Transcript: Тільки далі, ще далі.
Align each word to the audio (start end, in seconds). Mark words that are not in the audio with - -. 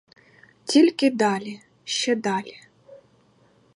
Тільки 0.65 1.09
далі, 1.11 1.61
ще 1.83 2.15
далі. 2.15 2.57